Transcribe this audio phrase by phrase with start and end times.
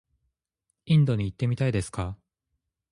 [0.87, 2.17] インドに行ってみたいですか？